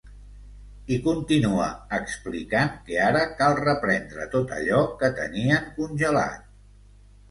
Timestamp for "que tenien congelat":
5.05-6.55